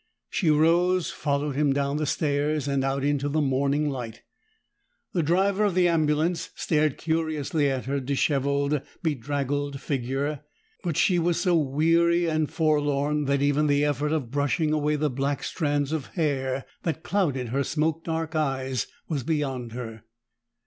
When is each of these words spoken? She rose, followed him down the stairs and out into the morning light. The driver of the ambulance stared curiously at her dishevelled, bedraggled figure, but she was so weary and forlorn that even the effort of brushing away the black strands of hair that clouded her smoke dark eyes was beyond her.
She 0.31 0.49
rose, 0.49 1.11
followed 1.11 1.55
him 1.55 1.73
down 1.73 1.97
the 1.97 2.07
stairs 2.07 2.67
and 2.67 2.83
out 2.83 3.03
into 3.03 3.29
the 3.29 3.39
morning 3.39 3.87
light. 3.87 4.23
The 5.13 5.21
driver 5.21 5.65
of 5.65 5.75
the 5.75 5.87
ambulance 5.87 6.49
stared 6.55 6.97
curiously 6.97 7.69
at 7.69 7.85
her 7.85 7.99
dishevelled, 7.99 8.81
bedraggled 9.03 9.79
figure, 9.79 10.39
but 10.81 10.97
she 10.97 11.19
was 11.19 11.39
so 11.39 11.55
weary 11.55 12.25
and 12.27 12.49
forlorn 12.51 13.25
that 13.25 13.43
even 13.43 13.67
the 13.67 13.85
effort 13.85 14.11
of 14.11 14.31
brushing 14.31 14.73
away 14.73 14.95
the 14.95 15.11
black 15.11 15.43
strands 15.43 15.91
of 15.91 16.07
hair 16.07 16.65
that 16.81 17.03
clouded 17.03 17.49
her 17.49 17.63
smoke 17.63 18.03
dark 18.03 18.35
eyes 18.35 18.87
was 19.07 19.21
beyond 19.21 19.73
her. 19.73 20.01